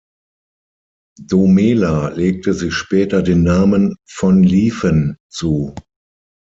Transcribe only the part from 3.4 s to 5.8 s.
Namen „von Liven“ zu.